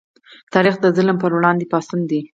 [0.53, 2.21] تاریخ د ظلم پر وړاندې پاڅون دی.